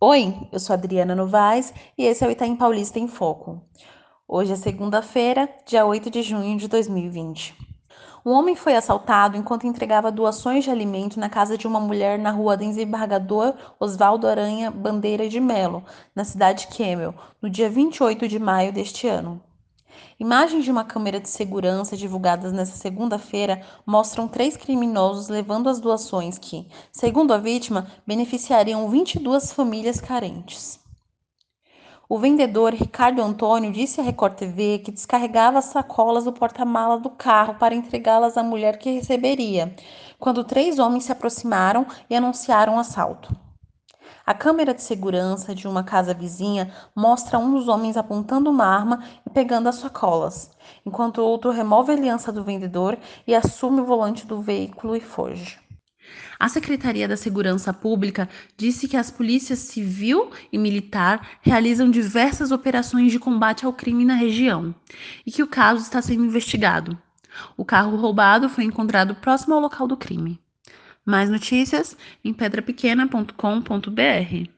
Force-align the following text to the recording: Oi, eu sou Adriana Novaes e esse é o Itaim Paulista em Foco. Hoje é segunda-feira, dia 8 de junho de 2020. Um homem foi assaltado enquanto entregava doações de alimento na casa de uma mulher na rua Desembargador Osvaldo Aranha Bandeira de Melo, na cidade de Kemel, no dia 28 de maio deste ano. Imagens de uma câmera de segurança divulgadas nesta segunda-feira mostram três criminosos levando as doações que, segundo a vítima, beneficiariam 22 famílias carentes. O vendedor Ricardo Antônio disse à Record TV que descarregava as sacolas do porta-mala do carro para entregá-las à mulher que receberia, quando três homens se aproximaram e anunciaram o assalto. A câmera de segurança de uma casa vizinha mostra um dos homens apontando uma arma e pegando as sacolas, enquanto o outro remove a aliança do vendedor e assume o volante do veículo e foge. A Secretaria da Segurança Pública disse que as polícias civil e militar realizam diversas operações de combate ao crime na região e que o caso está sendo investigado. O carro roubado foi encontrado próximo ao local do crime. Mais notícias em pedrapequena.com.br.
Oi, 0.00 0.32
eu 0.52 0.60
sou 0.60 0.74
Adriana 0.74 1.12
Novaes 1.12 1.74
e 1.98 2.04
esse 2.04 2.24
é 2.24 2.28
o 2.28 2.30
Itaim 2.30 2.54
Paulista 2.54 3.00
em 3.00 3.08
Foco. 3.08 3.60
Hoje 4.28 4.52
é 4.52 4.56
segunda-feira, 4.56 5.48
dia 5.66 5.84
8 5.84 6.08
de 6.08 6.22
junho 6.22 6.56
de 6.56 6.68
2020. 6.68 7.56
Um 8.24 8.30
homem 8.30 8.54
foi 8.54 8.76
assaltado 8.76 9.36
enquanto 9.36 9.66
entregava 9.66 10.12
doações 10.12 10.62
de 10.62 10.70
alimento 10.70 11.18
na 11.18 11.28
casa 11.28 11.58
de 11.58 11.66
uma 11.66 11.80
mulher 11.80 12.16
na 12.16 12.30
rua 12.30 12.56
Desembargador 12.56 13.54
Osvaldo 13.80 14.28
Aranha 14.28 14.70
Bandeira 14.70 15.28
de 15.28 15.40
Melo, 15.40 15.82
na 16.14 16.24
cidade 16.24 16.68
de 16.68 16.76
Kemel, 16.76 17.12
no 17.42 17.50
dia 17.50 17.68
28 17.68 18.28
de 18.28 18.38
maio 18.38 18.72
deste 18.72 19.08
ano. 19.08 19.42
Imagens 20.18 20.64
de 20.64 20.70
uma 20.70 20.84
câmera 20.84 21.20
de 21.20 21.28
segurança 21.28 21.96
divulgadas 21.96 22.52
nesta 22.52 22.76
segunda-feira 22.76 23.62
mostram 23.86 24.26
três 24.26 24.56
criminosos 24.56 25.28
levando 25.28 25.68
as 25.68 25.80
doações 25.80 26.38
que, 26.38 26.66
segundo 26.90 27.32
a 27.32 27.38
vítima, 27.38 27.86
beneficiariam 28.06 28.88
22 28.88 29.52
famílias 29.52 30.00
carentes. 30.00 30.80
O 32.08 32.18
vendedor 32.18 32.72
Ricardo 32.72 33.20
Antônio 33.20 33.70
disse 33.70 34.00
à 34.00 34.02
Record 34.02 34.34
TV 34.34 34.78
que 34.78 34.90
descarregava 34.90 35.58
as 35.58 35.66
sacolas 35.66 36.24
do 36.24 36.32
porta-mala 36.32 36.98
do 36.98 37.10
carro 37.10 37.56
para 37.56 37.74
entregá-las 37.74 38.38
à 38.38 38.42
mulher 38.42 38.78
que 38.78 38.90
receberia, 38.90 39.74
quando 40.18 40.42
três 40.42 40.78
homens 40.78 41.04
se 41.04 41.12
aproximaram 41.12 41.86
e 42.08 42.16
anunciaram 42.16 42.76
o 42.76 42.78
assalto. 42.78 43.47
A 44.28 44.34
câmera 44.34 44.74
de 44.74 44.82
segurança 44.82 45.54
de 45.54 45.66
uma 45.66 45.82
casa 45.82 46.12
vizinha 46.12 46.70
mostra 46.94 47.38
um 47.38 47.54
dos 47.54 47.66
homens 47.66 47.96
apontando 47.96 48.50
uma 48.50 48.66
arma 48.66 49.02
e 49.26 49.30
pegando 49.30 49.70
as 49.70 49.76
sacolas, 49.76 50.50
enquanto 50.84 51.16
o 51.16 51.24
outro 51.24 51.50
remove 51.50 51.92
a 51.92 51.94
aliança 51.94 52.30
do 52.30 52.44
vendedor 52.44 52.98
e 53.26 53.34
assume 53.34 53.80
o 53.80 53.86
volante 53.86 54.26
do 54.26 54.42
veículo 54.42 54.94
e 54.94 55.00
foge. 55.00 55.58
A 56.38 56.46
Secretaria 56.46 57.08
da 57.08 57.16
Segurança 57.16 57.72
Pública 57.72 58.28
disse 58.54 58.86
que 58.86 58.98
as 58.98 59.10
polícias 59.10 59.60
civil 59.60 60.30
e 60.52 60.58
militar 60.58 61.26
realizam 61.40 61.90
diversas 61.90 62.52
operações 62.52 63.10
de 63.10 63.18
combate 63.18 63.64
ao 63.64 63.72
crime 63.72 64.04
na 64.04 64.12
região 64.12 64.74
e 65.24 65.32
que 65.32 65.42
o 65.42 65.48
caso 65.48 65.80
está 65.80 66.02
sendo 66.02 66.26
investigado. 66.26 66.98
O 67.56 67.64
carro 67.64 67.96
roubado 67.96 68.50
foi 68.50 68.64
encontrado 68.64 69.14
próximo 69.14 69.54
ao 69.54 69.60
local 69.62 69.88
do 69.88 69.96
crime. 69.96 70.38
Mais 71.08 71.30
notícias 71.30 71.96
em 72.22 72.34
pedrapequena.com.br. 72.34 74.57